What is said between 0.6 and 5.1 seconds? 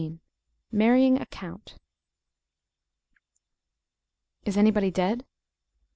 MARRYING A COUNT. "IS any body